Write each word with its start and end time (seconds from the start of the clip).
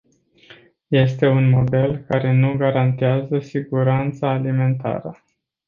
Este 0.89 1.27
un 1.27 1.49
model 1.51 1.97
care 2.07 2.31
nu 2.31 2.55
garantează 2.57 3.39
siguranța 3.39 4.29
alimentară. 4.29 5.23